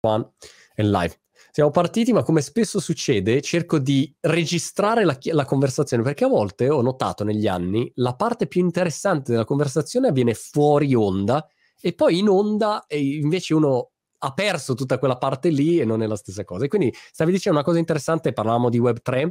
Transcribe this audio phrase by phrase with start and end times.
[0.00, 0.30] One
[0.74, 1.18] e live.
[1.50, 6.68] Siamo partiti, ma come spesso succede, cerco di registrare la, la, conversazione perché a volte
[6.68, 11.44] ho notato negli anni la parte più interessante della conversazione avviene fuori onda
[11.80, 16.02] e poi in onda e invece uno ha perso tutta quella parte lì e non
[16.02, 16.64] è la stessa cosa.
[16.64, 19.30] E quindi stavi dicendo una cosa interessante, parlavamo di Web3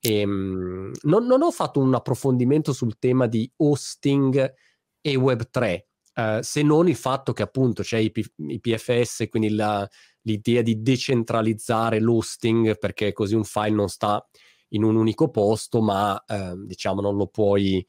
[0.00, 4.54] e um, non, non, ho fatto un approfondimento sul tema di hosting
[5.00, 5.82] e Web3, uh,
[6.14, 9.88] eh, se non il fatto che appunto c'è i, P- i PFS, quindi la,
[10.22, 14.24] l'idea di decentralizzare l'hosting perché così un file non sta
[14.68, 17.86] in un unico posto, ma uh, diciamo non lo puoi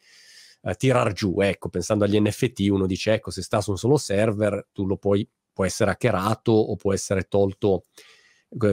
[0.62, 1.40] uh, tirar giù.
[1.40, 4.98] Ecco, pensando agli NFT, uno dice ecco, se sta su un solo server, tu lo
[4.98, 7.86] puoi può essere hackerato o può essere tolto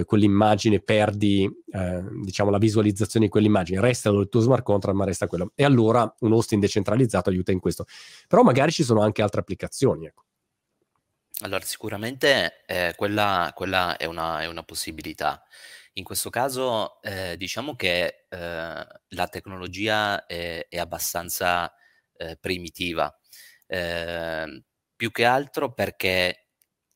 [0.04, 5.26] quell'immagine, perdi eh, diciamo la visualizzazione di quell'immagine, resta il tuo smart contract ma resta
[5.26, 5.52] quello.
[5.54, 7.86] E allora un hosting decentralizzato aiuta in questo.
[8.28, 10.06] Però magari ci sono anche altre applicazioni.
[10.06, 10.24] Ecco.
[11.40, 15.42] Allora, sicuramente eh, quella, quella è, una, è, una, possibilità.
[15.94, 21.72] In questo caso eh, diciamo che eh, la tecnologia è, è abbastanza
[22.16, 23.12] eh, primitiva,
[23.66, 24.62] eh,
[24.94, 26.51] più che altro perché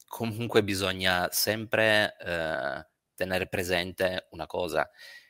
[0.06, 4.88] comunque bisogna sempre eh, tenere presente una cosa,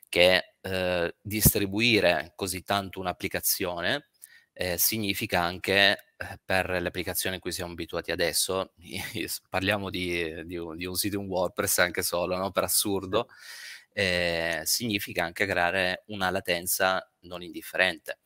[0.09, 4.09] che eh, distribuire così tanto un'applicazione
[4.53, 8.73] eh, significa anche eh, per le applicazioni a cui siamo abituati adesso,
[9.51, 12.51] parliamo di, di, un, di, un, sito in WordPress anche solo, no?
[12.53, 13.29] per assurdo,
[13.93, 18.21] eh, significa anche creare una latenza non indifferente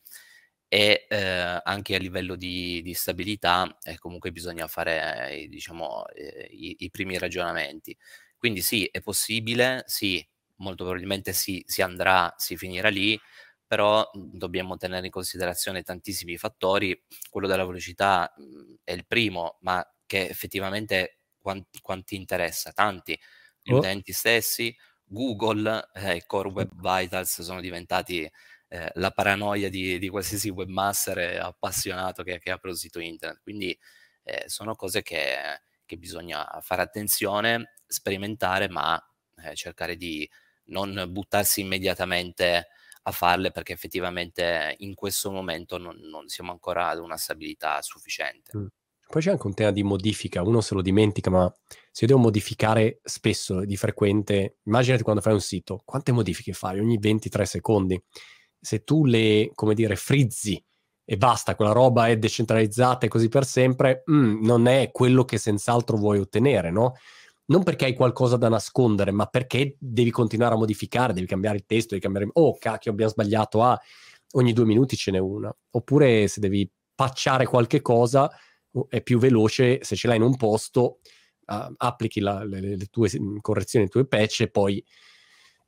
[0.72, 6.46] e eh, anche a livello di, di stabilità eh, comunque bisogna fare eh, diciamo, eh,
[6.48, 7.96] i, i, primi ragionamenti.
[8.36, 10.24] Quindi sì, è possibile, sì,
[10.58, 13.20] molto probabilmente sì, si andrà, si finirà lì,
[13.66, 16.96] però mhmm, dobbiamo tenere in considerazione tantissimi fattori.
[17.28, 22.70] Quello della velocità mh, mhmm, è il primo, ma che effettivamente quanti, quanti interessa?
[22.70, 23.18] Tanti,
[23.60, 23.78] gli oh.
[23.78, 28.30] utenti stessi, Google e eh, Core Web Vitals sono diventati
[28.72, 33.42] eh, la paranoia di, di, qualsiasi webmaster appassionato che, che apre un sito internet.
[33.42, 33.76] Quindi
[34.22, 35.34] eh, sono cose che,
[35.84, 38.96] che, bisogna fare attenzione, sperimentare, ma
[39.44, 40.28] eh, cercare di
[40.66, 42.68] non buttarsi immediatamente
[43.02, 48.56] a farle perché effettivamente in questo momento non, non siamo ancora ad una stabilità sufficiente.
[48.56, 48.66] Mm.
[49.08, 51.52] Poi c'è anche un tema di modifica, uno se lo dimentica, ma
[51.90, 56.78] se io devo modificare spesso, di frequente, immaginati quando fai un sito, quante modifiche fai?
[56.78, 58.00] Ogni 23 secondi
[58.60, 60.62] se tu le, come dire, frizzi
[61.04, 65.38] e basta, quella roba è decentralizzata e così per sempre, mm, non è quello che
[65.38, 66.94] senz'altro vuoi ottenere, no?
[67.46, 71.64] Non perché hai qualcosa da nascondere, ma perché devi continuare a modificare, devi cambiare il
[71.66, 72.28] testo, devi cambiare...
[72.34, 73.80] Oh, cacchio, abbiamo sbagliato, ah,
[74.34, 75.52] ogni due minuti ce n'è una.
[75.70, 78.30] Oppure se devi pacciare qualche cosa,
[78.88, 81.00] è più veloce, se ce l'hai in un posto,
[81.46, 83.10] uh, applichi la, le, le, tue
[83.40, 84.84] correzioni, le tue patch e poi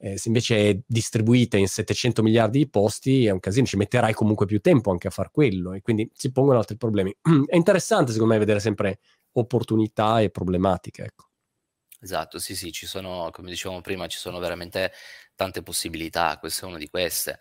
[0.04, 4.12] eh, se invece è distribuita in 700 miliardi di posti è un casino, ci metterai
[4.12, 7.14] comunque più tempo anche a far quello e quindi si pongono altri problemi.
[7.46, 8.98] è interessante secondo me vedere sempre
[9.34, 11.04] opportunità e problematiche.
[11.04, 11.28] Ecco.
[12.00, 14.90] Esatto, sì, sì, ci sono, come dicevamo prima, ci sono veramente
[15.36, 17.38] tante possibilità, questa è una di queste.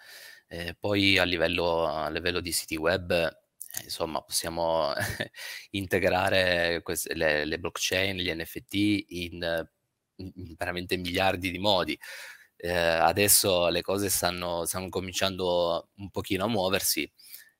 [0.47, 4.93] Eh, poi a livello, a livello, di siti web, eh, insomma, possiamo
[5.72, 8.73] integrare queste, le, le, blockchain, gli NFT
[9.07, 9.67] in,
[10.17, 11.97] in veramente miliardi di modi
[12.63, 17.11] eh, adesso le cose stanno, stanno, cominciando un pochino a muoversi,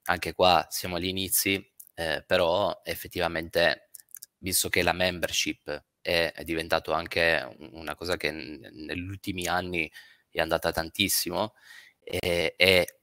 [0.04, 1.56] anche qua siamo agli inizi,
[1.96, 3.90] eh, però effettivamente,
[4.38, 9.92] visto che la membership è, è diventato anche una cosa che negli ultimi anni
[10.30, 11.54] è andata tantissimo
[12.04, 13.00] e, e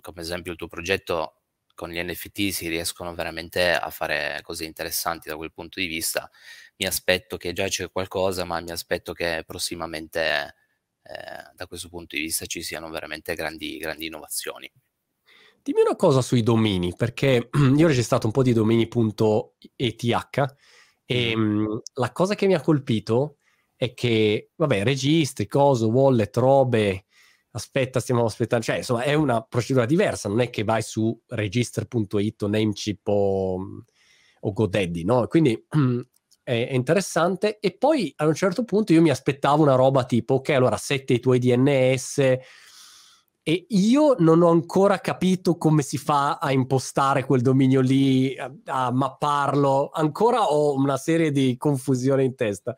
[0.00, 1.42] come esempio il tuo progetto
[1.74, 6.30] con gli NFT si riescono veramente a fare cose interessanti da quel punto di vista.
[6.76, 10.54] Mi aspetto che già c'è qualcosa, ma mi aspetto che prossimamente
[11.02, 14.70] eh, da questo punto di vista ci siano veramente grandi, grandi innovazioni.
[15.62, 20.04] Dimmi una cosa sui domini, perché io ho registrato un po' di domini.eth
[21.04, 23.36] e mh, la cosa che mi ha colpito
[23.76, 27.06] è che, vabbè, registri, coso, wallet, robe,
[27.52, 32.42] aspetta, stiamo aspettando, cioè insomma è una procedura diversa, non è che vai su register.it
[32.42, 33.84] o Namecheap o,
[34.40, 35.26] o GoDaddy, no?
[35.26, 35.66] Quindi
[36.42, 37.58] è, interessante.
[37.60, 41.14] E poi a un certo punto io mi aspettavo una roba tipo, ok, allora sette
[41.14, 42.18] i tuoi DNS
[43.44, 48.52] e io non ho ancora capito come si fa a impostare quel dominio lì, a,
[48.66, 52.74] a mapparlo, ancora ho una serie di confusione in testa.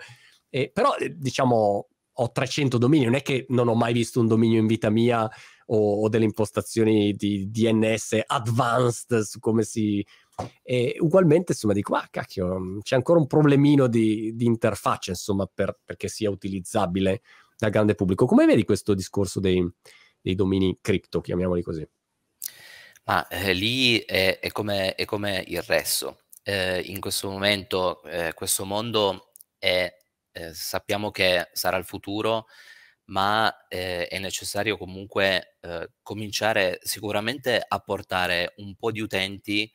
[0.48, 4.60] Eh, però diciamo ho 300 domini, non è che non ho mai visto un dominio
[4.60, 5.28] in vita mia
[5.66, 10.04] o, o delle impostazioni di DNS advanced su come si...
[10.62, 15.78] E ugualmente, insomma, dico, ah, cacchio, c'è ancora un problemino di, di interfaccia, insomma, per,
[15.84, 17.22] perché sia utilizzabile
[17.56, 18.26] dal grande pubblico.
[18.26, 19.64] Come vedi questo discorso dei,
[20.20, 21.86] dei domini cripto, chiamiamoli così?
[23.04, 26.22] Ma eh, lì è, è, come, è, come, il resto.
[26.42, 29.94] Eh, in questo momento eh, questo mondo è,
[30.32, 32.46] eh, sappiamo che sarà il futuro,
[33.06, 39.70] ma eh, è necessario comunque eh, cominciare sicuramente a portare un po' di utenti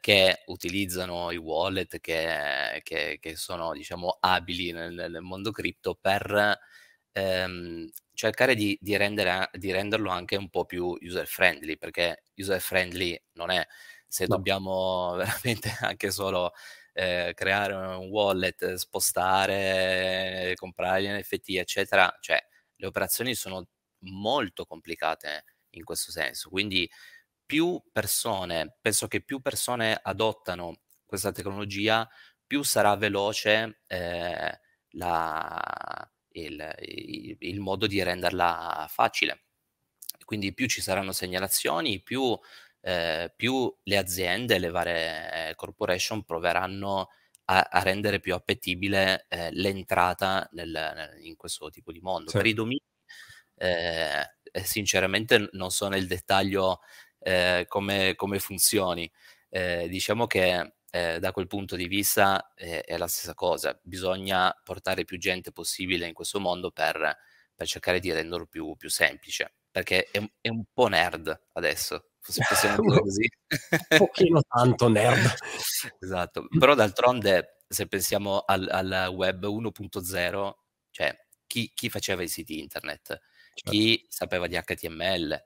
[0.00, 6.58] che utilizzano i wallet, che, che, che sono diciamo abili nel, nel mondo cripto per
[7.12, 12.60] ehm, cercare di, di, rendere, di, renderlo anche un po' più user friendly, perché user
[12.60, 13.66] friendly non è
[14.06, 14.36] se no.
[14.36, 16.52] dobbiamo veramente anche solo
[16.92, 22.42] eh, creare un wallet, spostare, comprare gli NFT, eccetera, cioè
[22.76, 23.68] le operazioni sono
[24.00, 26.48] molto complicate in questo senso.
[26.48, 26.90] Quindi
[27.50, 32.08] più persone, penso che più persone adottano questa tecnologia,
[32.46, 34.60] più sarà veloce eh,
[34.90, 39.46] la, il, il, il modo di renderla facile.
[40.24, 42.38] Quindi più ci saranno segnalazioni, più,
[42.82, 47.08] eh, più le aziende, le varie corporation proveranno
[47.46, 52.30] a, a rendere più appetibile eh, l'entrata nel, nel, in questo tipo di mondo.
[52.30, 52.36] Sì.
[52.36, 52.80] Per i domini,
[53.56, 56.78] eh, sinceramente, non so nel dettaglio
[57.20, 59.10] eh, come, come funzioni.
[59.48, 64.52] Eh, diciamo che eh, da quel punto di vista eh, è la stessa cosa, bisogna
[64.64, 67.16] portare più gente possibile in questo mondo per,
[67.54, 72.42] per cercare di renderlo più, più semplice, perché è, è, un po' nerd adesso, se
[72.48, 73.28] possiamo dire così.
[73.90, 75.34] un pochino tanto nerd.
[76.00, 80.52] esatto, però d'altronde se pensiamo al, al web 1.0,
[80.90, 81.16] cioè
[81.46, 83.70] chi, chi, faceva i siti internet, certo.
[83.70, 85.40] chi sapeva di HTML,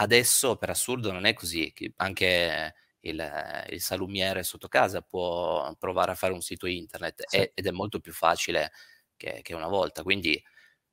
[0.00, 6.14] adesso per assurdo non è così, anche il, il, salumiere sotto casa può provare a
[6.14, 7.50] fare un sito internet sì.
[7.54, 8.72] ed è molto più facile
[9.16, 10.02] che, che una volta.
[10.02, 10.42] Quindi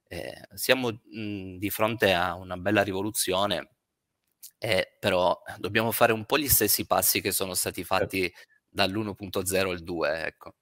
[0.08, 3.70] eh, siamo mh, di fronte a una bella rivoluzione,
[4.58, 8.34] eh, però dobbiamo fare un po' gli stessi passi che sono stati fatti sì.
[8.70, 10.26] dall'1.0 al 2.
[10.26, 10.56] Ecco.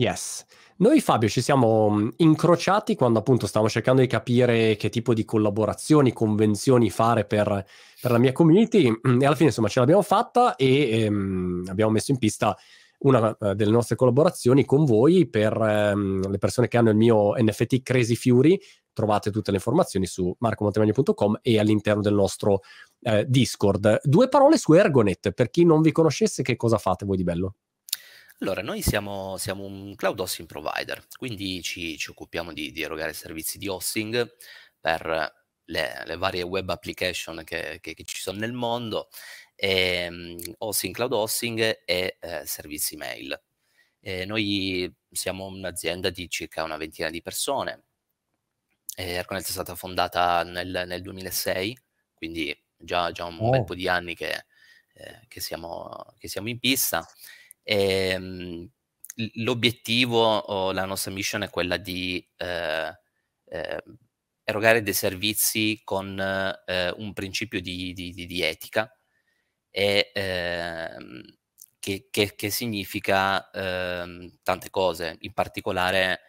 [0.00, 0.46] Yes.
[0.76, 5.26] Noi Fabio ci siamo mm, incrociati quando appunto stavamo cercando di capire che tipo di
[5.26, 7.66] collaborazioni, convenzioni fare per,
[8.00, 11.90] per la mia community mm, e alla fine insomma ce l'abbiamo fatta e ehm, abbiamo
[11.90, 12.56] messo in pista
[13.00, 17.34] una uh, delle nostre collaborazioni con voi per um, le persone che hanno il mio
[17.36, 18.58] NFT Crazy Fury.
[18.94, 22.60] Trovate tutte le informazioni su marcomontemagno.com e all'interno del nostro
[23.00, 24.00] uh, Discord.
[24.02, 27.54] Due parole su Ergonet, per chi non vi conoscesse, che cosa fate voi di bello?
[28.42, 33.12] Allora, noi siamo, siamo un cloud hosting provider, quindi ci, ci occupiamo di, di, erogare
[33.12, 34.34] servizi di hosting
[34.80, 39.10] per le, le varie web application che, che, che, ci sono nel mondo,
[39.54, 43.38] e, um, hosting, cloud hosting e eh, servizi mail.
[44.00, 47.82] E noi siamo un'azienda di circa una ventina di persone.
[48.96, 51.78] Erconet è stata fondata nel, nel 2006,
[52.14, 53.50] quindi già, già un oh.
[53.50, 54.46] bel po' di anni che,
[54.94, 57.06] eh, che, siamo, che siamo in pista.
[57.70, 58.68] E, ehm,
[59.34, 62.98] l'obiettivo o la nostra mission è quella di eh,
[63.44, 63.82] eh,
[64.42, 68.92] erogare dei servizi con eh, un principio di, di, di, di etica
[69.70, 71.22] e, ehm,
[71.78, 76.22] che, che, che, significa ehm, tante cose, in particolare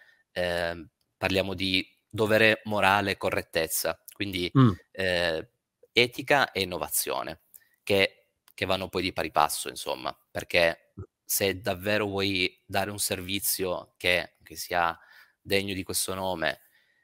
[1.18, 4.72] parliamo di dovere morale e correttezza, quindi mm.
[4.92, 5.50] Eh,
[5.92, 7.42] etica e innovazione,
[7.84, 10.94] che, che vanno poi di pari passo, insomma, perché
[11.32, 15.00] se davvero vuoi dare un servizio che, che sia
[15.40, 16.60] degno di questo nome,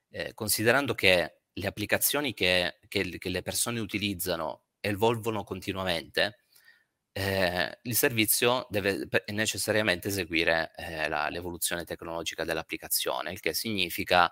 [0.09, 6.43] eh, considerando che le applicazioni che, che, che, le persone utilizzano evolvono continuamente,
[7.13, 14.29] eh, il servizio deve necessariamente seguire eh, la, l'evoluzione tecnologica dell'applicazione, il che significa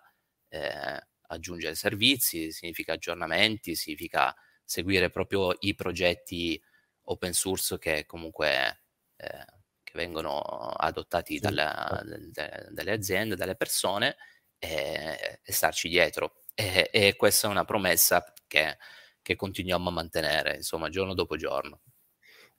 [0.50, 6.62] eh, aggiungere servizi, significa aggiornamenti, significa seguire proprio i progetti
[7.04, 8.82] open source che comunque
[9.16, 9.55] eh,
[9.96, 14.18] vengono adottati dalla, de, dalle aziende, dalle persone
[14.60, 16.44] e, e starci dietro.
[16.54, 18.78] E, e, questa è una promessa che,
[19.22, 21.82] che continuiamo a mantenere, insomma, giorno dopo giorno.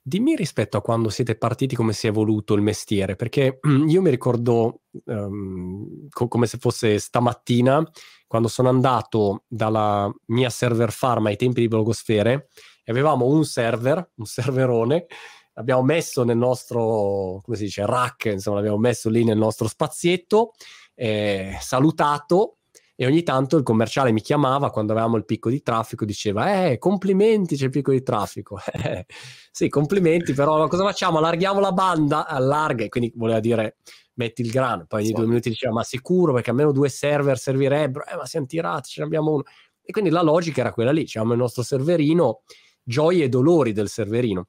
[0.01, 4.09] Dimmi rispetto a quando siete partiti, come si è evoluto il mestiere, perché io mi
[4.09, 7.83] ricordo um, co- come se fosse stamattina,
[8.25, 12.49] quando sono andato dalla mia server farm ai tempi di Blogosfere,
[12.83, 15.07] e avevamo un server, un serverone,
[15.57, 20.53] l'abbiamo messo nel nostro, come si dice, rack, insomma, l'abbiamo messo lì nel nostro spazietto,
[20.93, 22.57] eh, salutato,
[22.95, 26.79] e ogni tanto il commerciale mi chiamava quando avevamo il picco di traffico, diceva eh
[26.79, 28.57] complimenti c'è il picco di traffico,
[29.51, 31.19] sì complimenti però cosa facciamo?
[31.19, 33.77] Allarghiamo la banda, allarga e quindi voleva dire
[34.15, 35.13] metti il grano, poi ogni sì.
[35.13, 39.01] due minuti diceva ma sicuro perché almeno due server servirebbero, eh ma siamo tirati, ce
[39.01, 39.43] ne abbiamo uno.
[39.83, 42.41] E quindi la logica era quella lì, diciamo il nostro serverino,
[42.81, 44.47] gioie e dolori del serverino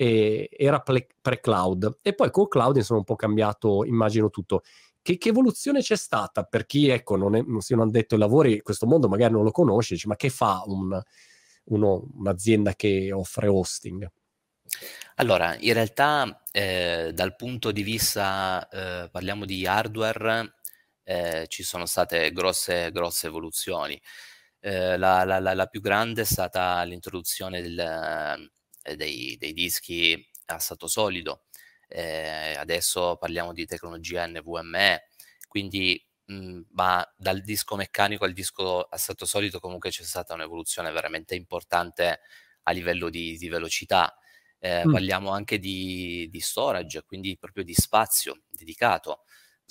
[0.00, 4.62] e era pre-cloud e poi col cloud insomma un po' cambiato immagino tutto
[5.02, 8.20] che, che, evoluzione c'è stata per chi ecco, non, è, non si non detto ai
[8.20, 10.98] lavori, questo mondo magari non lo conosce, dice, ma che fa un,
[11.64, 14.10] uno, un'azienda che offre hosting?
[15.16, 20.54] Allora, in realtà eh, dal punto di vista, eh, parliamo di hardware,
[21.02, 24.00] eh, ci sono state grosse, grosse evoluzioni.
[24.60, 28.50] Eh, la, la, la, la, più grande è stata l'introduzione del,
[28.96, 31.44] dei, dei dischi a stato solido,
[31.88, 35.08] eh, adesso parliamo di tecnologia NVMe,
[35.48, 40.34] quindi mh, mhmm, ma dal disco meccanico al disco a stato solido comunque c'è stata
[40.34, 42.20] un'evoluzione veramente importante
[42.64, 44.14] a livello di, di velocità.
[44.58, 44.92] Eh, mm.
[44.92, 49.22] Parliamo anche di, di, storage, quindi proprio di spazio dedicato.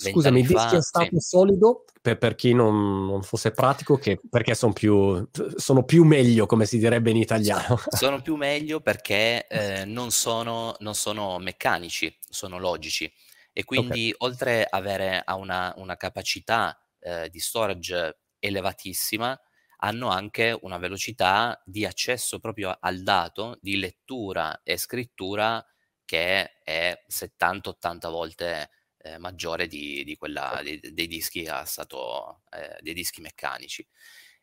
[0.08, 1.20] Scusami, dischi a stato sì.
[1.20, 6.46] solido, per, per, chi non, non, fosse pratico, che, perché sono più, sono più meglio,
[6.46, 7.78] come si direbbe in italiano.
[7.90, 13.12] Sono più meglio perché eh, non, sono, non, sono, meccanici, sono logici.
[13.52, 14.28] E quindi okay.
[14.28, 19.38] oltre ad avere una, una capacità eh, di storage elevatissima,
[19.82, 25.62] hanno anche una velocità di accesso proprio al dato, di lettura e scrittura
[26.04, 28.70] che è 70-80 volte
[29.02, 33.86] eh, maggiore di, di quella dei, dei, dischi a stato, eh, dei dischi meccanici.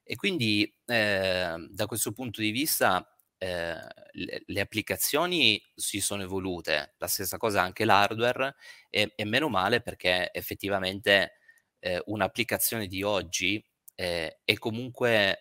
[0.04, 3.06] E quindi eh, da questo punto di vista
[3.38, 3.76] eh,
[4.12, 8.56] le, le, applicazioni si sono evolute, la stessa cosa anche l'hardware
[8.90, 11.34] e, e meno male perché effettivamente
[11.80, 13.64] eh, un'applicazione di oggi
[13.96, 15.40] eh, è comunque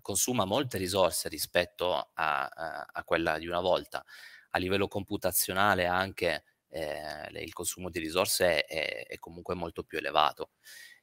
[0.00, 4.04] consuma molte risorse rispetto a, a, a, quella di una volta.
[4.50, 10.50] A livello computazionale anche eh, il consumo di risorse è, è, comunque molto più elevato.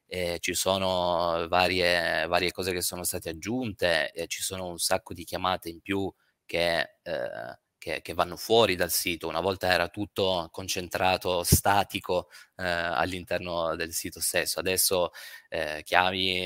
[0.07, 5.13] Eh, ci sono varie, varie, cose che sono state aggiunte, eh, ci sono un sacco
[5.13, 6.11] di chiamate in più
[6.45, 9.27] che, eh, che, che, vanno fuori dal sito.
[9.27, 14.59] Una volta era tutto concentrato, statico eh, all'interno del sito stesso.
[14.59, 15.11] Adesso
[15.49, 16.45] eh, chiami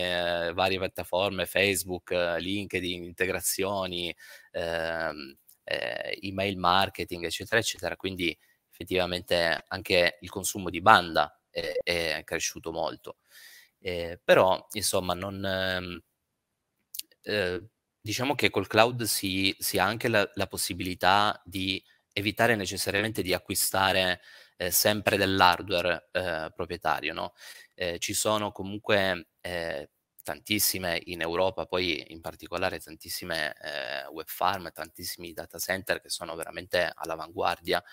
[0.54, 4.14] varie piattaforme, Facebook, LinkedIn, integrazioni,
[4.52, 5.38] ehm,
[6.22, 7.96] email marketing, eccetera, eccetera.
[7.96, 8.38] Quindi
[8.84, 13.18] effettivamente anche il consumo di banda è, è cresciuto molto.
[13.80, 16.02] Eh, però, insomma, non, ehm,
[17.24, 17.64] eh,
[18.00, 23.34] diciamo che col cloud si, si ha anche la, la, possibilità di evitare necessariamente di
[23.34, 24.22] acquistare
[24.58, 27.14] eh, sempre dell'hardware eh, proprietario.
[27.14, 27.34] No?
[27.76, 29.90] Eh, ci sono comunque eh,
[30.24, 33.54] tantissime in Europa, poi in particolare tantissime
[34.12, 37.84] web farm, tantissimi data center che sono veramente all'avanguardia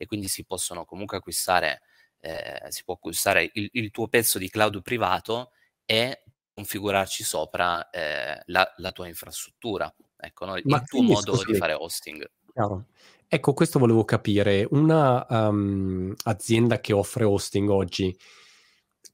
[0.00, 1.82] e quindi si possono comunque acquistare,
[2.20, 5.50] eh, si può acquistare il, il, tuo pezzo di cloud privato
[5.84, 6.22] e
[6.54, 10.56] configurarci sopra eh, la, la, tua infrastruttura, ecco, no?
[10.56, 11.52] il tuo modo scusami.
[11.52, 12.30] di fare hosting.
[12.50, 12.86] Chiaro.
[13.28, 14.66] Ecco, questo volevo capire.
[14.70, 18.16] Una um, azienda che offre hosting oggi,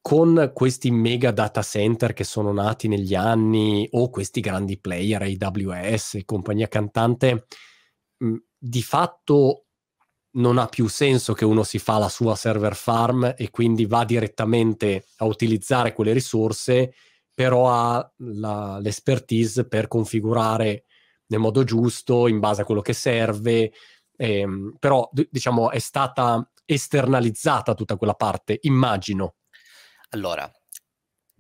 [0.01, 6.21] con questi mega data center che sono nati negli anni o questi grandi player, AWS,
[6.25, 7.47] compagnia cantante,
[8.19, 9.66] mh, di fatto
[10.37, 14.05] non ha più senso che uno si fa la sua server farm e quindi va
[14.05, 16.95] direttamente a utilizzare quelle risorse,
[17.35, 20.85] però ha la, l'expertise per configurare
[21.29, 23.73] nel modo giusto, in base a quello che serve,
[24.17, 29.37] ehm, però d- diciamo è stata esternalizzata tutta quella parte, immagino.
[30.11, 30.51] Allora,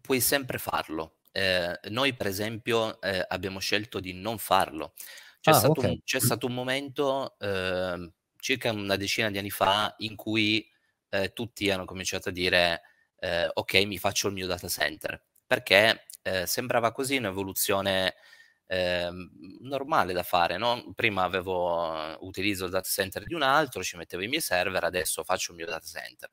[0.00, 1.18] puoi sempre farlo.
[1.32, 4.94] Eh, noi per esempio eh, abbiamo scelto di non farlo.
[5.40, 5.90] C'è, ah, stato, okay.
[5.90, 8.12] un, c'è stato, un, momento eh,
[8.46, 10.64] circa una decina di anni fa in cui
[11.08, 12.82] eh, tutti hanno cominciato a dire
[13.18, 18.14] eh, ok mi faccio il mio data center perché eh, sembrava così un'evoluzione
[18.66, 20.92] ehm, normale da fare no?
[20.94, 25.24] prima avevo utilizzo il data center di un altro ci mettevo i miei server adesso
[25.24, 26.30] faccio il mio data center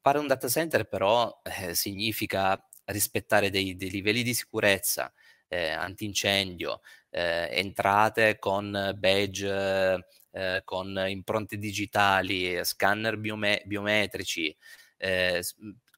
[0.00, 5.12] fare un data center però eh, significa rispettare dei, dei, livelli di sicurezza
[5.48, 14.54] eh, antincendio eh, entrate con badge eh, con impronte digitali, scanner biome- biometrici,
[14.96, 15.42] eh,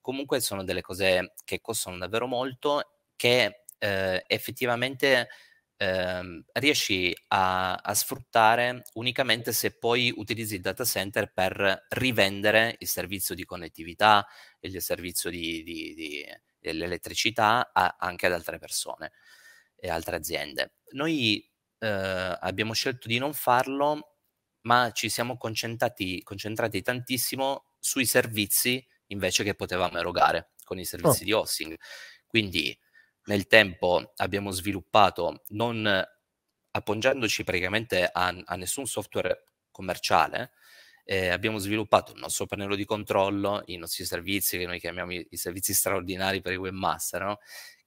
[0.01, 5.29] comunque sono delle cose che costano davvero molto, che eh, effettivamente
[5.77, 12.89] ehm, riesci a, a, sfruttare unicamente se poi utilizzi il data center per rivendere il
[12.89, 14.27] servizio di connettività,
[14.61, 16.25] il servizio di, di, di
[16.73, 19.13] l'elettricità a, anche ad altre persone
[19.77, 20.75] e altre aziende.
[20.93, 24.14] Noi eh, abbiamo scelto di non farlo,
[24.65, 31.23] ma ci siamo concentrati, concentrati tantissimo sui servizi invece che potevamo erogare con i servizi
[31.23, 31.25] oh.
[31.25, 31.77] di hosting.
[32.27, 32.77] Quindi
[33.27, 36.05] nel tempo abbiamo sviluppato, non
[36.71, 40.53] appoggiandoci praticamente a, a nessun software commerciale,
[41.05, 45.27] eh, abbiamo sviluppato il nostro pannello di controllo, i nostri servizi, che noi chiamiamo i,
[45.31, 47.39] i servizi straordinari per i webmaster, no?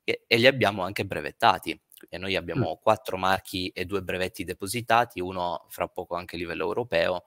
[0.03, 1.79] e, e, li abbiamo anche brevettati.
[2.10, 2.82] E noi abbiamo mm.
[2.82, 7.24] quattro marchi e due brevetti depositati, uno fra poco anche a livello europeo,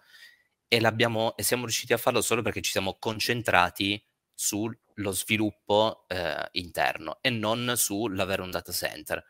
[0.68, 7.18] e, e siamo riusciti a farlo solo perché ci siamo concentrati sullo sviluppo eh, interno
[7.20, 9.22] e non sull'avere un data center.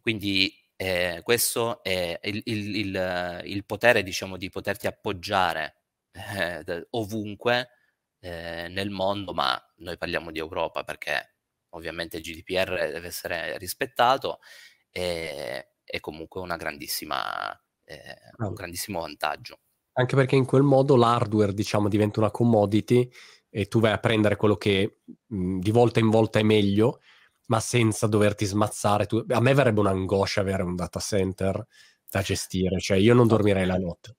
[0.00, 5.82] Quindi eh, questo è il, il, il, il, potere, diciamo, di poterti appoggiare
[6.12, 7.70] eh, ovunque
[8.20, 11.35] eh, nel mondo, ma noi parliamo di Europa perché
[11.76, 14.40] ovviamente il GDPR deve essere rispettato
[14.90, 17.52] e è comunque una grandissima,
[17.84, 19.60] eh, un grandissimo vantaggio.
[19.92, 23.08] Anche perché in quel modo l'hardware, diciamo, diventa una commodity
[23.48, 27.00] e tu vai a prendere quello che mh, di volta in volta è meglio
[27.46, 29.06] ma senza doverti smazzare.
[29.06, 29.24] Tu...
[29.28, 31.64] A me verrebbe un'angoscia avere un data center
[32.08, 34.16] da gestire, cioè io non dormirei la notte.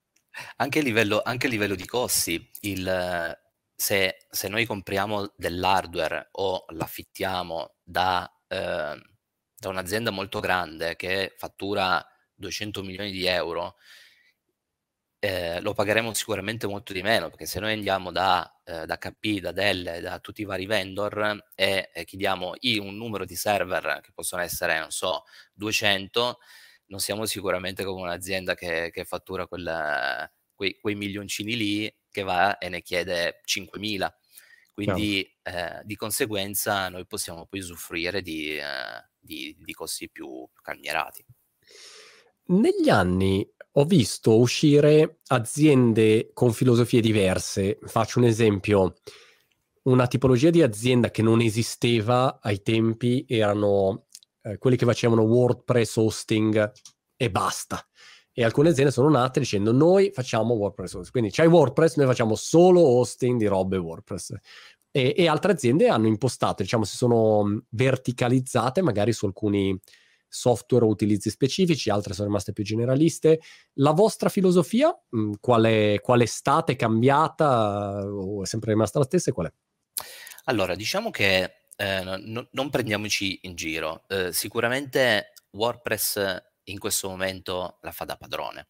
[0.57, 3.37] Anche a livello, anche a livello di costi, il,
[3.79, 8.99] se, se, noi compriamo dell'hardware o l'affittiamo da, eh,
[9.55, 12.03] da un'azienda molto grande che fattura
[12.33, 13.75] 200 milioni di euro,
[15.19, 19.39] eh, lo pagheremo sicuramente molto di meno, perché se noi andiamo da, eh, da HP,
[19.41, 24.11] da Dell, da tutti i vari vendor e, e chiediamo un numero di server che
[24.11, 26.39] possono essere, non so, 200,
[26.87, 32.57] non siamo sicuramente come un'azienda che, che fattura quel, quei, quei, milioncini lì che va
[32.57, 34.09] e ne chiede 5.000.
[34.73, 40.61] Quindi eh, di conseguenza noi possiamo poi usufruire di, eh, di, di costi più, più
[40.61, 41.25] calmierati.
[42.49, 47.79] Negli anni ho visto uscire aziende con filosofie diverse.
[47.81, 48.95] Faccio un esempio.
[49.83, 54.07] Una tipologia di azienda che non esisteva ai tempi erano
[54.41, 56.71] eh, quelli che facevano WordPress hosting
[57.15, 57.85] e basta.
[58.39, 61.11] E alcune aziende sono nate dicendo noi facciamo WordPress hosting.
[61.11, 64.35] Quindi c'hai WordPress, noi facciamo solo hosting di robe WordPress.
[64.91, 69.75] E, e altre aziende hanno impostato, diciamo, si sono verticalizzate magari su alcuni
[70.27, 73.39] software o utilizzi specifici, altre sono rimaste più generaliste.
[73.77, 76.71] La vostra filosofia, mh, mm, qual, è, qual è stata?
[76.71, 79.53] È cambiata o è sempre rimasta la stessa e qual è?
[80.43, 84.03] Allora, diciamo che eh, no, non prendiamoci in giro.
[84.07, 88.69] Eh, sicuramente WordPress in questo momento la fa da padrone.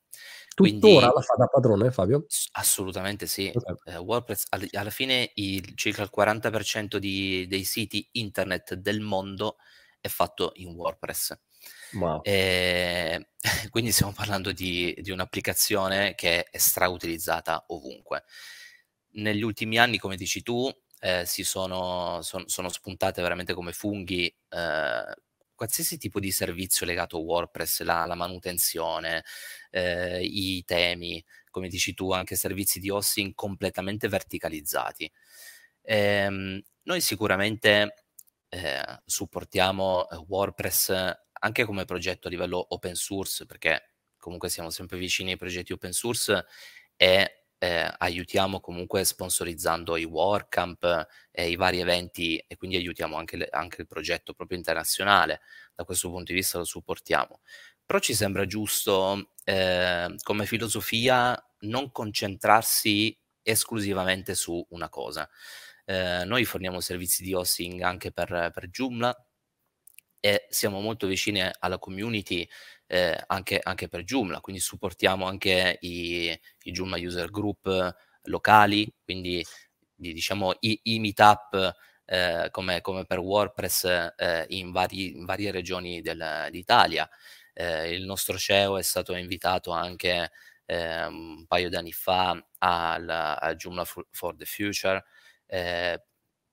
[0.56, 2.26] Quindi, Tuttora la fa da padrone, Fabio?
[2.54, 3.52] Assolutamente sì.
[3.54, 3.94] Okay.
[3.94, 9.58] Eh, WordPress all- alla fine il, circa il 40% di, dei siti internet del mondo
[10.00, 11.38] è fatto in WordPress.
[11.94, 12.22] Wow.
[12.24, 13.26] E, ehm,
[13.70, 18.24] quindi stiamo parlando di, di, un'applicazione che è strautilizzata ovunque.
[19.14, 24.26] Negli ultimi anni, come dici tu, eh, si sono, son, sono, spuntate veramente come funghi
[24.50, 25.16] eh,
[25.58, 29.26] qualsiasi tipo di servizio legato a WordPress, la, la manutenzione,
[29.72, 35.12] eh, i temi, come dici tu, anche servizi di hosting completamente verticalizzati.
[35.82, 38.06] Ehm, noi sicuramente
[38.50, 44.98] eh, supportiamo eh, WordPress anche come progetto a livello open source, perché comunque siamo sempre
[44.98, 46.46] vicini ai progetti open source
[46.96, 53.38] e eh, aiutiamo comunque sponsorizzando i WordCamp e i vari eventi e quindi aiutiamo anche,
[53.38, 55.42] le, anche, il progetto proprio internazionale,
[55.76, 57.42] da questo punto di vista lo supportiamo.
[57.86, 65.28] Però ci sembra giusto eh, come filosofia non concentrarsi esclusivamente su una cosa.
[65.86, 69.16] Eh, noi forniamo servizi di hosting anche per, per Joomla
[70.20, 72.48] e siamo molto vicini alla community
[72.88, 79.46] eh, anche, anche, per Joomla, quindi supportiamo anche i, i Joomla user group locali, quindi
[79.96, 86.02] diciamo i, i meetup eh, come, come, per WordPress eh, in, vari, in, varie regioni
[86.02, 87.10] del, d'Italia.
[87.54, 90.32] Eh, il nostro CEO è stato invitato anche
[90.66, 95.04] eh, un paio di anni fa al, al Joomla for the Future
[95.48, 96.04] eh,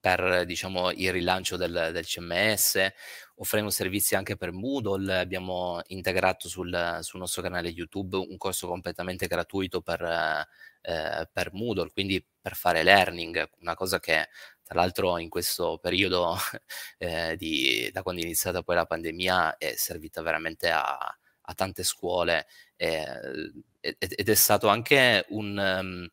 [0.04, 2.92] per diciamo, il rilancio del, del, CMS,
[3.36, 9.26] offriamo servizi anche per Moodle, abbiamo integrato sul, sul nostro canale YouTube un corso completamente
[9.26, 14.28] gratuito per, eh, per Moodle, quindi per fare learning, una cosa che
[14.62, 16.36] tra l'altro in questo periodo
[16.98, 21.82] eh, di, da quando è iniziata poi la pandemia è servita veramente a, a tante
[21.82, 26.08] scuole eh, ed è stato anche un, um,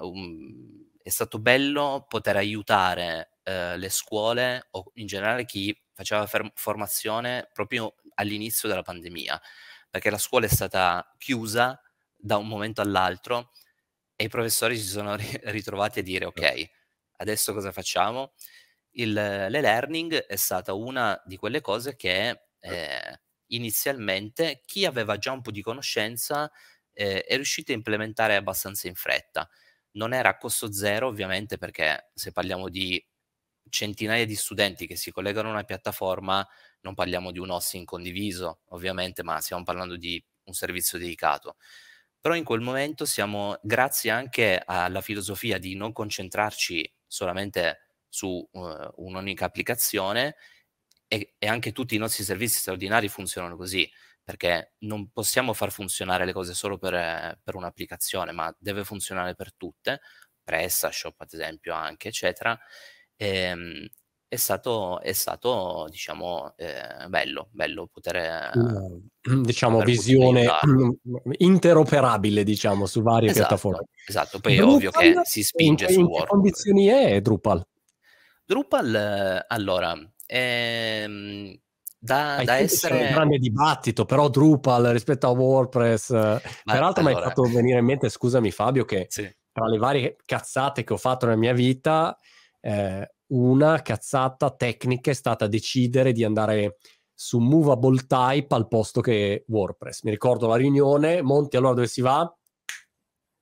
[0.00, 6.52] un è stato bello poter aiutare eh, le scuole o in generale chi faceva fer-
[6.54, 9.40] formazione proprio all'inizio della pandemia,
[9.90, 11.80] perché la scuola è stata chiusa
[12.16, 13.50] da un momento all'altro
[14.16, 16.70] e i professori si sono ri- ritrovati a dire ok,
[17.18, 18.34] adesso cosa facciamo?
[18.92, 25.42] Il, l'e-learning è stata una di quelle cose che eh, inizialmente chi aveva già un
[25.42, 26.50] po' di conoscenza
[26.92, 29.48] eh, è riuscito a implementare abbastanza in fretta.
[29.92, 33.04] Non era a costo zero, ovviamente, perché se parliamo di
[33.68, 36.46] centinaia di studenti che si collegano a una piattaforma,
[36.80, 41.56] non parliamo di un hosting condiviso, ovviamente, ma stiamo parlando di un servizio dedicato.
[42.20, 48.92] Però in quel momento siamo, grazie anche alla filosofia di non concentrarci solamente su uh,
[48.96, 50.36] un'unica applicazione,
[51.12, 53.90] e, e, anche tutti i nostri servizi straordinari funzionano così,
[54.22, 59.54] perché non possiamo far funzionare le cose solo per, per un'applicazione, ma deve funzionare per
[59.54, 60.00] tutte,
[60.42, 62.58] PrestaShop ad esempio anche, eccetera.
[63.16, 63.88] E, ehm,
[64.30, 68.52] è stato, è stato diciamo, eh, bello, bello poter...
[68.56, 70.46] Mm, diciamo, visione
[71.38, 73.86] interoperabile, diciamo, su varie esatto, piattaforme.
[74.06, 76.22] Esatto, poi Drupal, è ovvio che si spinge in, su in WordPress.
[76.22, 77.66] che condizioni è Drupal?
[78.44, 81.60] Drupal, allora, ehm,
[82.00, 83.06] da, da essere...
[83.06, 86.10] Un grande dibattito, però Drupal rispetto a WordPress...
[86.10, 87.02] Ma, Peraltro allora...
[87.02, 89.30] mi hai fatto venire in mente, scusami Fabio, che sì.
[89.52, 92.16] tra le varie cazzate che ho fatto nella mia vita...
[92.60, 96.78] Eh, una cazzata tecnica è stata decidere di andare
[97.14, 100.02] su Movable Type al posto che WordPress.
[100.02, 102.34] Mi ricordo la riunione, Monti, allora dove si va?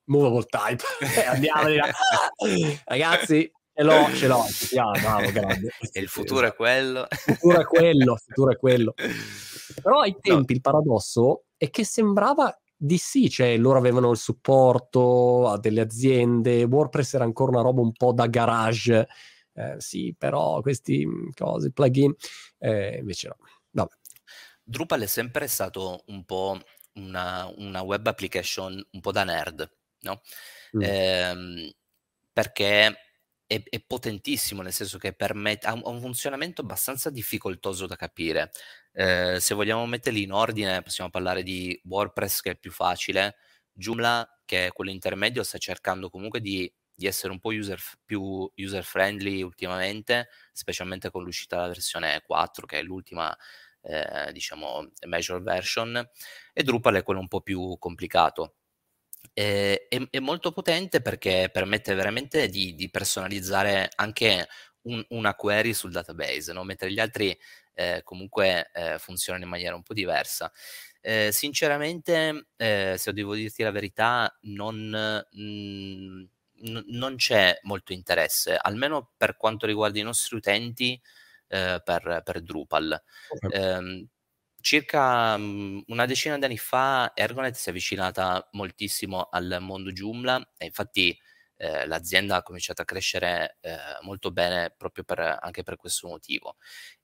[0.07, 0.83] Movable Type.
[1.31, 1.89] Andiamo di là.
[2.85, 4.45] Ragazzi, ce l'ho, ce l'ho.
[4.73, 5.71] Yeah, bravo, grande.
[5.95, 7.07] Il futuro è quello.
[7.09, 8.95] Il futuro è quello, il futuro è quello.
[9.83, 10.57] Però ai tempi no.
[10.57, 16.65] il paradosso è che sembrava di sì, cioè loro avevano il supporto a delle aziende,
[16.65, 19.07] WordPress era ancora una roba un po' da garage,
[19.53, 22.13] eh, sì, però questi mm, cose, plugin,
[22.59, 23.37] eh, invece no.
[23.71, 23.95] Vabbè.
[24.63, 26.59] Drupal è sempre stato un po'
[26.95, 30.21] una, una web application un po' da nerd, no?
[30.77, 30.83] Mm.
[30.83, 31.77] Eh,
[32.33, 33.08] perché
[33.49, 38.51] è, è, potentissimo, nel senso che permette, ha un, un funzionamento abbastanza difficoltoso da capire.
[38.93, 43.37] Eh, se vogliamo metterli in ordine, possiamo parlare di WordPress che è più facile,
[43.73, 48.51] Joomla che è quello intermedio sta cercando comunque di di essere un po' user, più
[48.57, 53.35] user friendly ultimamente, specialmente con l'uscita della versione 4, che è l'ultima,
[53.83, 55.97] eh, diciamo, major version,
[56.53, 58.57] e Drupal è quello un po' più complicato.
[59.33, 64.47] E, è, è, molto potente perché permette veramente di, di personalizzare anche
[64.83, 66.65] un, una query sul database, no?
[66.65, 67.37] mentre gli altri
[67.75, 70.51] eh, comunque eh, funzionano in maniera un po' diversa.
[71.01, 75.25] Eh, sinceramente, eh, se devo dirti la verità, non...
[75.31, 76.25] Mh, mm,
[76.61, 81.01] non c'è molto interesse, almeno per quanto riguarda i nostri utenti
[81.47, 83.01] eh, per, per, Drupal.
[83.29, 84.09] Okay.
[84.61, 90.55] Circa um, una decina di anni fa Ergonet si è avvicinata moltissimo al mondo Joomla
[90.57, 91.17] e infatti
[91.57, 96.57] eh, l'azienda ha cominciato a crescere eh, molto bene proprio per, anche per questo motivo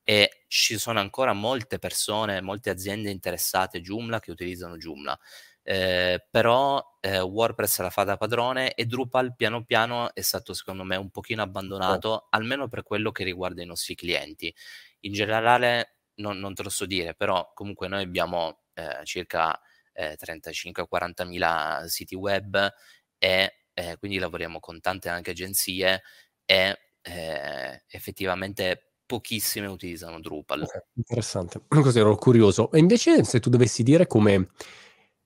[0.04, 5.18] e ci sono ancora molte persone, molte aziende interessate a Joomla che utilizzano Joomla.
[5.66, 10.84] Eh, però eh, WordPress la fa da padrone e Drupal piano piano è stato secondo
[10.84, 12.26] me un pochino abbandonato, oh.
[12.30, 14.54] almeno per quello che riguarda i nostri clienti.
[15.00, 19.58] In generale non, non te lo so dire, però comunque noi abbiamo eh, circa
[19.94, 22.72] 35-40 eh, mila siti web
[23.18, 26.02] e eh, quindi lavoriamo con tante anche agenzie
[26.44, 30.62] e eh, effettivamente pochissime utilizzano Drupal.
[30.62, 32.70] Okay, interessante, così ero curioso.
[32.72, 34.50] E invece se tu dovessi dire come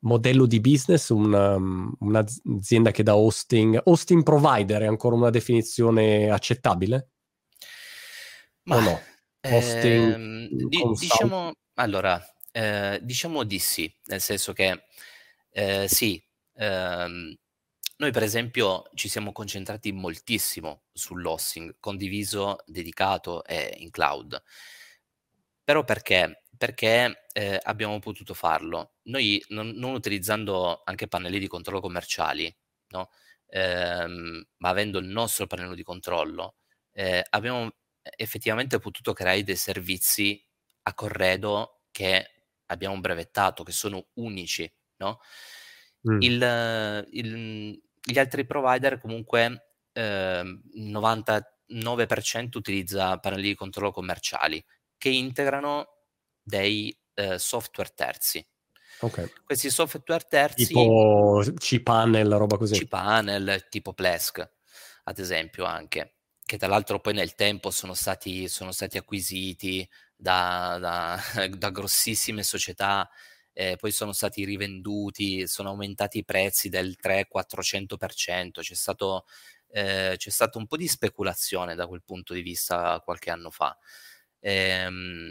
[0.01, 7.11] modello di business, una, un'azienda che dà hosting, hosting provider è ancora una definizione accettabile?
[8.65, 9.01] Ma, o no?
[9.51, 14.85] Hosting, ehm, di, diciamo, allora, eh, diciamo di sì, nel senso che
[15.51, 16.23] eh, sì,
[16.55, 17.35] ehm,
[17.97, 24.41] noi per esempio ci siamo concentrati moltissimo sull'hosting condiviso, dedicato e in cloud.
[25.65, 26.45] Però perché?
[26.57, 28.95] Perché eh, abbiamo potuto farlo.
[29.05, 32.55] Noi non, non, utilizzando anche pannelli di controllo commerciali,
[32.89, 33.11] no?
[33.49, 36.57] ehm, ma avendo il nostro pannello di controllo,
[36.93, 37.71] eh, abbiamo
[38.17, 40.45] effettivamente potuto creare dei servizi
[40.83, 44.71] a corredo che abbiamo brevettato, che sono unici.
[44.97, 45.21] No?
[46.11, 46.23] Mm.
[46.23, 54.65] Il, il, gli altri provider comunque eh, 99% utilizza pannelli di controllo commerciali
[54.97, 55.87] che integrano
[56.43, 58.47] dei eh, software terzi.
[59.01, 59.31] Okay.
[59.45, 60.67] Questi software terzi...
[60.67, 62.75] Tipo cPanel, roba così.
[62.79, 64.51] cPanel, tipo Plesk,
[65.05, 66.18] ad esempio anche.
[66.49, 71.21] Che tra l'altro poi nel tempo sono stati, sono stati acquisiti da, da,
[71.55, 73.07] da grossissime società,
[73.53, 79.27] eh, poi sono stati rivenduti, sono aumentati i prezzi del 300-400%, c'è stato,
[79.69, 83.77] eh, c'è stato un po' di speculazione da quel punto di vista qualche anno fa.
[84.41, 85.31] Ehm,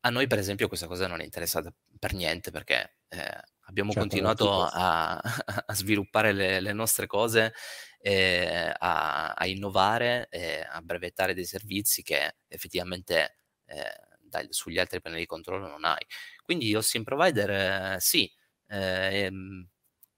[0.00, 4.08] a noi per esempio questa cosa non è interessata per niente perché eh, abbiamo certo,
[4.08, 5.16] continuato a,
[5.66, 7.54] a, sviluppare le, le nostre cose
[8.02, 13.36] eh, a, a, innovare e a brevettare dei servizi che effettivamente
[13.66, 16.04] eh, dai, sugli altri pannelli di controllo non hai.
[16.44, 18.30] Quindi hosting provider sì,
[18.68, 19.30] eh,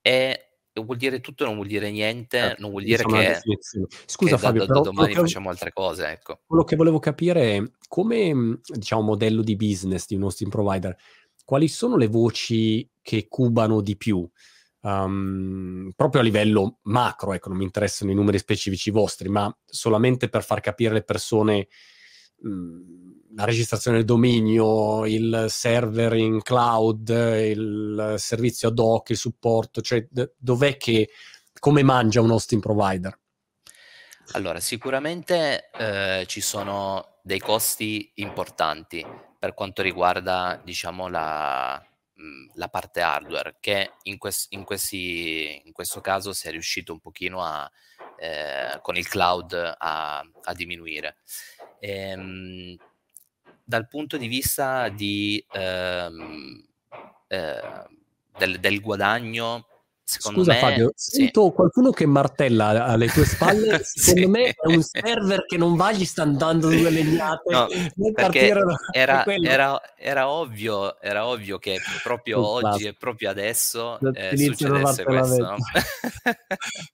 [0.01, 3.41] è, vuol dire tutto, non vuol dire niente, certo, non vuol dire che,
[4.07, 6.07] Scusa che Fabio, da, da domani facciamo altre cose.
[6.07, 6.43] Ecco.
[6.47, 10.97] Quello che volevo capire è come, diciamo, modello di business di un hosting provider,
[11.45, 14.29] quali sono le voci che cubano di più?
[14.85, 20.29] Um, proprio a livello macro, ecco, non mi interessano i numeri specifici vostri, ma solamente
[20.29, 21.69] per far capire alle persone
[22.39, 29.17] mh, mhmm, la registrazione del dominio, il server in cloud, il servizio ad hoc, il
[29.17, 31.09] supporto, cioè dov'è che,
[31.59, 33.19] come mangia un hosting provider?
[34.33, 39.05] Allora, sicuramente eh, ci sono dei costi importanti
[39.39, 41.83] per quanto riguarda, diciamo, la,
[42.55, 47.01] la parte hardware che in, quest- in, questi, in, questo caso si è riuscito un
[47.01, 47.71] pochino a,
[48.19, 51.17] eh, con il cloud a, a diminuire.
[51.81, 52.77] Ehm,
[53.65, 56.67] dal punto di vista di, ehm,
[57.29, 57.89] eh,
[58.37, 59.67] del, del, guadagno
[60.13, 61.17] Secondo Scusa me, Fabio, sì.
[61.17, 64.27] sento qualcuno che martella alle tue spalle, secondo sì.
[64.27, 67.51] me è un server che non va, gli sta andando due legnate.
[67.51, 67.67] No,
[68.31, 75.05] era, era, era, ovvio, era ovvio che proprio oh, oggi e proprio adesso eh, succedesse
[75.05, 75.43] questo.
[75.43, 75.57] No?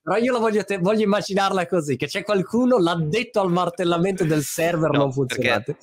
[0.01, 4.45] Però io lo voglio, te- voglio, immaginarla così, che c'è qualcuno l'addetto al martellamento del
[4.45, 5.77] server no, non funzionante.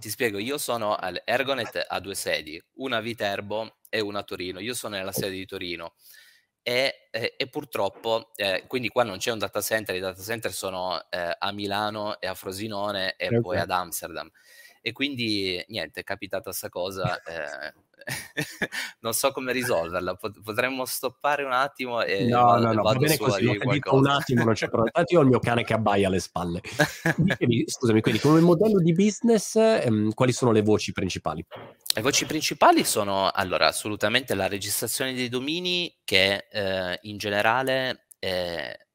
[0.00, 4.60] Ti spiego, io sono all'Ergonet a due sedi, una a Viterbo e una a Torino.
[4.60, 5.92] Io sono nella sede di Torino
[6.62, 10.52] e, e, e purtroppo, eh, quindi qua non c'è un data center, i data center
[10.52, 13.40] sono eh, a Milano e a Frosinone e okay.
[13.40, 14.30] poi ad Amsterdam.
[14.82, 17.20] E quindi niente, è capitata questa cosa.
[17.22, 17.74] Eh,
[19.00, 20.14] non so come risolverla.
[20.14, 23.46] Potremmo stoppare un attimo e no, vado, no, no, va bene così.
[23.46, 24.90] un attimo, non c'è problema.
[24.90, 26.60] Tanto io ho il mio cane che abbaia alle spalle.
[27.66, 31.44] scusami, quindi come modello di business, ehm, quali sono le voci principali?
[31.92, 38.86] Le voci principali sono allora assolutamente la registrazione dei domini che eh, in generale eh,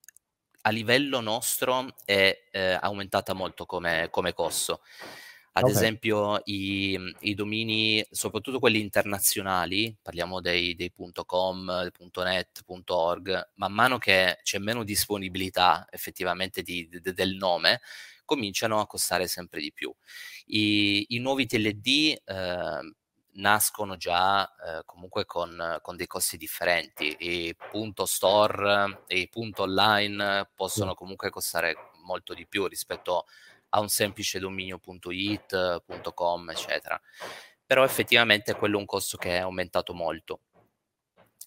[0.62, 4.82] a livello nostro è eh, aumentata molto come, come costo.
[5.58, 5.74] Ad okay.
[5.74, 10.92] esempio i, i, domini, soprattutto quelli internazionali, parliamo dei, dei
[11.26, 17.80] .com, .net, .org, man mano che c'è meno disponibilità effettivamente di, de, del nome,
[18.26, 19.96] cominciano a costare sempre di più.
[20.48, 21.88] I, i nuovi TLD
[22.26, 22.94] eh,
[23.36, 27.16] nascono già eh, comunque con, con, dei costi differenti.
[27.18, 33.26] I punto store e i punto online possono comunque costare molto di più rispetto a
[33.76, 35.84] a un semplice dominio.it,
[36.14, 37.00] .com, eccetera.
[37.66, 40.42] Però effettivamente quello è un costo che è aumentato molto.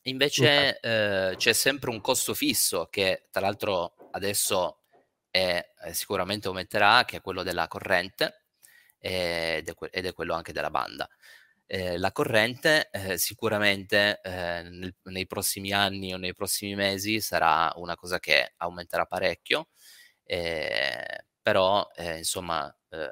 [0.03, 1.31] Invece okay.
[1.31, 4.81] eh, c'è sempre un costo fisso che tra l'altro adesso
[5.31, 8.45] è, eh, sicuramente aumenterà, che è quello della corrente
[8.99, 11.09] ed è, ed è quello anche della banda.
[11.67, 17.71] Eh, la corrente eh, sicuramente eh, nel, nei prossimi anni o nei prossimi mesi sarà
[17.77, 19.69] una cosa che aumenterà parecchio
[20.25, 23.09] eh, però eh, insomma eh,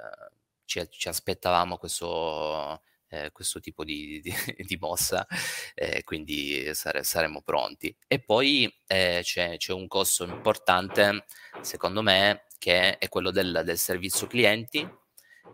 [0.66, 4.30] ci, ci, aspettavamo questo, eh, questo tipo di, di,
[4.62, 5.26] di mossa,
[5.74, 7.96] eh, quindi sare, saremo pronti.
[8.06, 11.24] E poi eh, c'è, c'è, un costo importante,
[11.62, 14.86] secondo me, che è quello del, del servizio clienti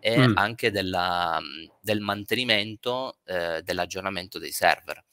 [0.00, 0.36] e mm.
[0.36, 1.40] anche della,
[1.80, 5.04] del mantenimento, eh, dell'aggiornamento dei server.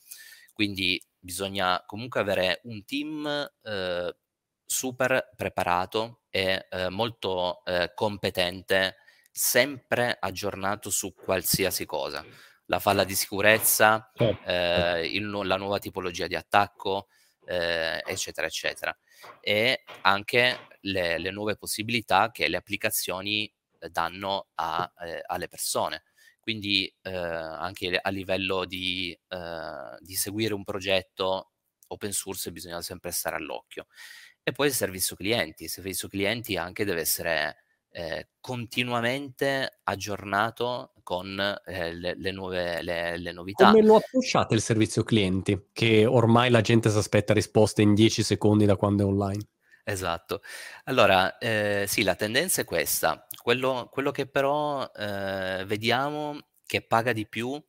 [0.53, 3.47] Quindi bisogna comunque avere un team
[4.71, 8.97] super preparato e eh, molto eh, competente,
[9.31, 12.23] sempre aggiornato su qualsiasi cosa.
[12.65, 14.47] La falla di sicurezza, certo, certo.
[14.47, 17.07] eh, il, la nuova tipologia di attacco,
[17.47, 18.95] eh, eccetera, eccetera.
[19.41, 23.51] E anche le, le, nuove possibilità che le applicazioni
[23.89, 26.03] danno a, eh, alle persone.
[26.39, 29.17] Quindi eh, anche a livello di,
[29.99, 31.51] di seguire un progetto
[31.89, 33.87] open source bisogna sempre stare all'occhio.
[34.43, 35.63] E poi il servizio clienti.
[35.63, 43.17] Il servizio clienti anche deve essere eh, continuamente aggiornato con eh, le, le, nuove le,
[43.17, 43.71] le, novità.
[43.71, 45.69] Come lo approcciate il servizio clienti?
[45.73, 49.47] Che ormai la gente si aspetta risposte in 10 secondi da quando è online.
[49.83, 50.41] Esatto.
[50.83, 53.25] Allora, ehm, sì, la tendenza è questa.
[53.41, 57.59] Quello quello che però, ehm, vediamo che paga di più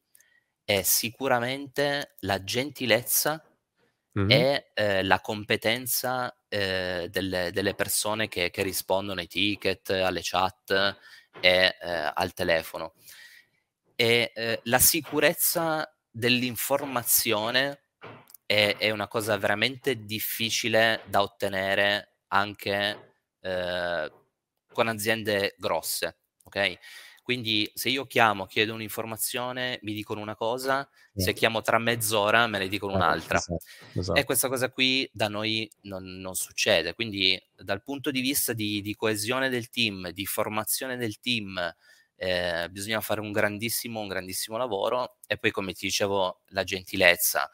[0.62, 3.42] è sicuramente la gentilezza
[4.12, 4.30] Mh-mh.
[4.30, 10.72] e, ehm, la competenza, ehm, delle delle persone che che rispondono ai ticket, alle chat
[11.40, 12.94] e, ehm, al telefono.
[13.98, 17.82] E, ehm, la sicurezza dell'informazione
[18.46, 23.02] è è una cosa veramente difficile da ottenere anche,
[23.40, 24.08] ehm,
[24.72, 26.78] con aziende grosse, okay?
[27.31, 31.35] Quindi se io chiamo, chiedo un'informazione, mi dicono una cosa, se Certo.
[31.35, 33.40] chiamo tra mezz'ora me ne dicono Eh, un'altra.
[33.40, 34.25] esatto, E esatto.
[34.25, 36.95] questa cosa qui da noi non non succede.
[36.95, 41.57] Quindi dal punto di vista di di coesione del team, di formazione del team,
[42.16, 47.49] ehm, bisogna fare un grandissimo un grandissimo lavoro e poi come ti dicevo la gentilezza,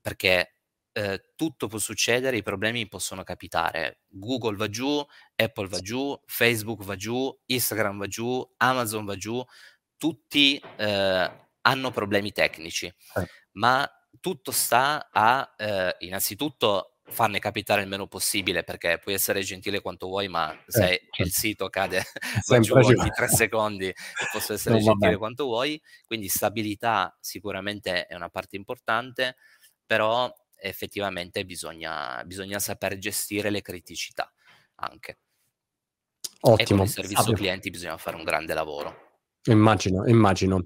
[0.00, 0.56] perché,
[0.92, 4.02] ehm, tutto può succedere, i problemi possono capitare.
[4.08, 5.04] Google va giù,
[5.36, 9.42] Apple va giù, Facebook va giù, Instagram va giù, Amazon va giù,
[9.96, 13.26] tutti, ehm, hanno problemi tecnici, Eh.
[13.52, 13.88] ma
[14.20, 20.06] tutto sta a, ehm, innanzitutto farne capitare il meno possibile, perché puoi essere gentile quanto
[20.06, 21.32] vuoi, ma Eh, se il certo.
[21.32, 22.02] sito cade
[22.46, 23.92] va giù ogni 3 secondi,
[24.30, 29.36] posso essere va gentile quanto vuoi, quindi stabilità sicuramente è una parte importante,
[29.84, 34.32] però effettivamente bisogna bisogna saper gestire le criticità
[34.76, 35.18] anche.
[36.54, 37.36] E con il Ottimo, servizio Fabio.
[37.36, 39.10] clienti bisogna fare un grande lavoro.
[39.44, 40.64] Immagino, immagino.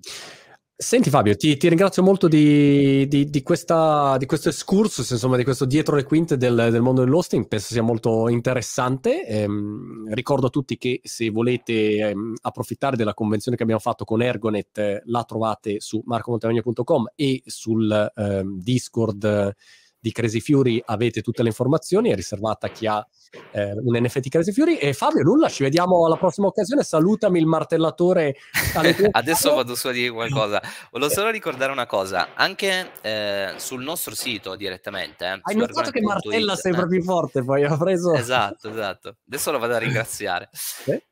[0.79, 5.45] Senti Fabio, ti ti ringrazio molto di di di questa di questo excursus, insomma, di
[5.45, 9.25] questo dietro le quinte del del mondo dell'hosting, penso sia molto interessante.
[9.27, 14.21] Ehm, ricordo a tutti che se volete, ehm, approfittare della convenzione che abbiamo fatto con
[14.21, 19.55] Ergonet, la trovate su marcomontemagno.com e sul, ehm, Discord
[19.99, 23.07] di Crazy Fury avete tutte le informazioni, è riservata a chi ha,
[23.53, 24.77] ehm, un NFT Crazy Fury.
[24.77, 26.83] E Fabio nulla, ci vediamo alla prossima occasione.
[26.83, 28.37] Salutami il martellatore
[29.11, 30.61] Adesso vado su a dire qualcosa.
[30.91, 36.01] Volevo solo ricordare una cosa, anche, ehm, sul nostro sito direttamente, eh, Hai notato che
[36.01, 36.89] martella ergonet.it sempre eh.
[36.89, 39.17] più forte poi, ha preso Esatto, esatto.
[39.27, 40.51] Adesso lo vado a ringraziare.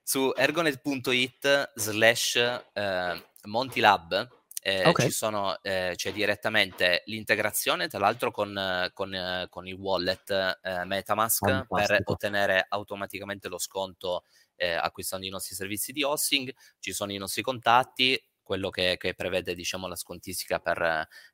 [0.02, 4.28] Su ergonet.it slash, ehm, Montilab,
[4.64, 5.10] ehm, Okay.
[5.10, 10.30] ci sono ehm, c'è direttamente l'integrazione, tra l'altro con con con il wallet,
[10.62, 12.04] ehm, MetaMask per Fantastico.
[12.04, 14.24] ottenere automaticamente lo sconto,
[14.56, 16.52] ehm, acquistando i nostri servizi di hosting.
[16.78, 20.80] Ci sono i nostri contatti, quello che che prevede, diciamo, la scontistica per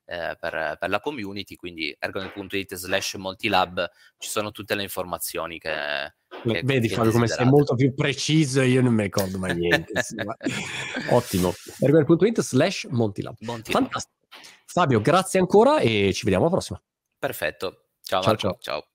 [0.05, 6.13] ehm, per per la community, quindi ergonet.it slash Montilab ci sono tutte le informazioni che
[6.43, 9.91] che Vedi che Fabio come sei molto più preciso, io non mi ricordo mai niente,
[9.93, 10.35] insomma.
[11.11, 11.53] Ottimo.
[11.79, 13.35] Ergonet.it slash Montilab.
[13.39, 13.81] Montilab.
[13.81, 14.19] Fantastico.
[14.65, 16.81] Fabio, grazie ancora e ci vediamo alla prossima.
[17.19, 17.85] Perfetto.
[18.01, 18.57] Ciao Ciao, Marco, ciao.
[18.59, 18.85] ciao.